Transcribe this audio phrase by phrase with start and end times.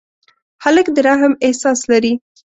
[0.63, 2.13] هلک د رحم احساس لري.